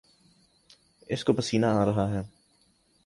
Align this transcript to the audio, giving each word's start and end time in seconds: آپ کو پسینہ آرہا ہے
آپ 1.09 1.23
کو 1.25 1.33
پسینہ 1.33 1.65
آرہا 1.65 2.09
ہے 2.13 2.21